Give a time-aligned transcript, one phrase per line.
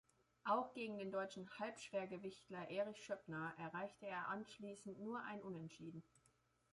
[0.45, 6.01] Auch gegen den deutschen Halbschwergewichtler Erich Schöppner erreichte er anschließend nur ein Unentschieden.